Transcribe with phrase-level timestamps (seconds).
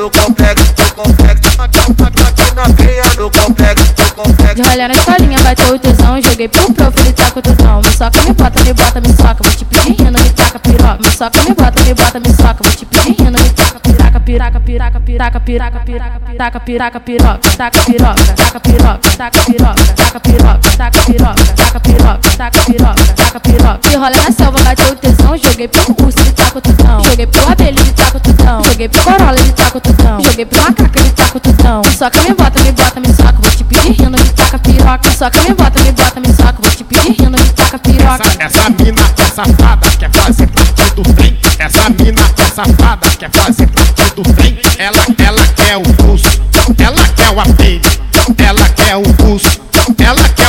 [0.00, 1.60] no complexo, no complexo.
[1.60, 4.54] Aqui novinha no complexo, no complexo.
[4.54, 6.22] De rolha na escolinha, bateu o tesão.
[6.22, 7.82] Joguei pro prof, ele tá com o tutão.
[7.82, 9.36] Me soca, me bota, me bota, me soca.
[9.42, 10.98] Vou te pedir rindo, me taca piroca.
[11.02, 12.56] Me soca, me bota, me bota, me soca.
[12.62, 17.50] Vou te pedir rindo, me taca piraca, piraca, piraca, piraca, piraca, piraca, piraca, piraca, piroca.
[17.60, 23.40] Taca piroca, taca piroca, taca piroca, taca piroca, taca piroca, taca piroca, taca piroca, taca
[23.40, 23.90] piroca.
[23.90, 25.36] E rola na selva, bateu o tesão.
[25.36, 25.89] Joguei pro
[28.80, 30.20] Joguei pro corolla, ele com o tutão.
[30.22, 31.82] Joguei pro macaco, ele com o tutão.
[31.84, 33.32] Me soca, me bota, me bota, me soca.
[33.32, 35.10] Vou te pedir rindo, me taca piroca.
[35.10, 36.56] Soca, me bota, me bota, me soca.
[36.62, 38.26] Vou te pedir rindo, me taca piroca.
[38.38, 41.38] Essa, essa mina é safada, quer fazer parte do trem.
[41.58, 44.58] Essa mina é safada, quer fazer parte do trem.
[44.78, 46.42] Ela, ela quer o pulso,
[46.78, 47.90] ela quer o abelha,
[48.38, 49.59] ela quer o pulso,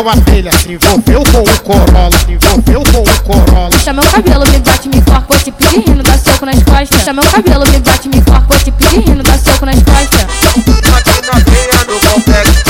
[0.00, 0.50] o abelha.
[0.52, 3.70] Se envolveu com o Corolla, se envolveu com o Corolla.
[3.70, 5.24] Puxa meu cabelo, me bate, me corta.
[5.28, 6.88] Vou te pedir rindo, dá soco nas costas.
[6.88, 8.46] Puxa meu cabelo, me bate, me corta.
[8.48, 10.26] Vou te pedir rindo, dá soco nas costas.
[11.88, 12.68] No complexo.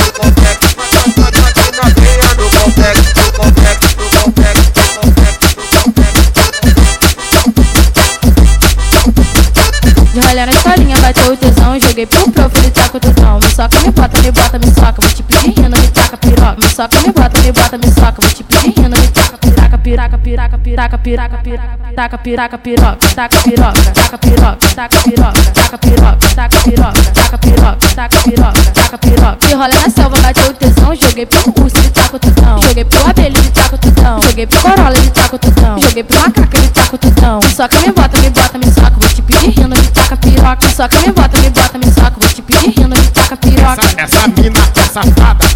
[10.15, 11.79] De rolha na escolinha, bateu o tesão.
[11.79, 13.39] Joguei pro prof, ele tá com o tutão.
[13.39, 14.95] Me soca, me bota, me bota, me soca.
[15.01, 15.69] Vou te piroca.
[15.69, 15.88] Me
[16.79, 18.21] soca, me bota, me bota, me soca.
[18.21, 23.09] Vou te pedir rindo, me taca piraca, piraca, piraca, piraca, piraca, piraca, taca piraca, piroca,
[23.17, 28.99] taca piroca, taca piroca, taca piroca, taca piroca, taca piroca, taca piroca, taca piroca, taca
[28.99, 29.49] piroca.
[29.49, 30.95] E rola na selva, bateu o tesão.
[30.95, 32.63] Joguei pro urso, ele com o.
[32.63, 34.23] Joguei pro abelha, ele com o.
[34.23, 35.81] Joguei pro corolla, ele com o.
[35.81, 37.41] Joguei pro macaco, ele com o tutão.
[37.41, 38.91] Me soca, me bota, me bota, me soca.
[38.91, 40.59] Vou te pedir rindo, me taca piroca.
[40.63, 42.17] Me soca, me bota, me bota, me soca.
[42.21, 42.43] Vou te
[42.87, 43.83] me taca piroca.
[43.97, 45.48] Essa mina é safada,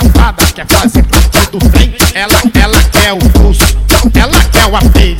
[0.00, 1.94] safada, quer fazer parte do trem.
[2.14, 3.64] Ela, ela quer o pulso,
[4.14, 5.16] ela quer o abelha,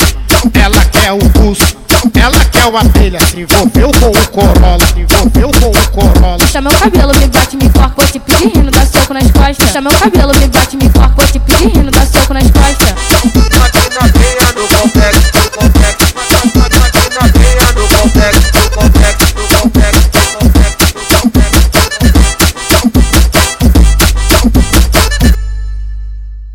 [0.54, 1.76] ela quer o pulso,
[2.14, 3.18] ela quer o abelha.
[3.20, 6.38] Se envolveu com o Corolla, se envolveu com o Corolla.
[6.38, 7.94] Puxa meu cabelo, me bate, me corta.
[7.96, 9.56] Vou te pedir rindo, dá soco nas costas.
[9.56, 10.55] Puxa meu cabelo, me bate,